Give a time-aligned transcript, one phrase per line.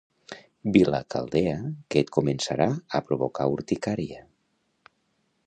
[0.77, 2.67] Vila caldea que et començarà
[3.01, 4.27] a provocar urticària.